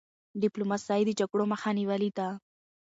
[0.41, 2.27] ډيپلوماسی د جګړو مخه نیولې ده.